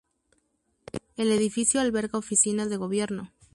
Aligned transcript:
El 1.15 1.31
edificio 1.31 1.79
alberga 1.79 2.17
oficinas 2.17 2.71
de 2.71 2.77
gobierno. 2.77 3.31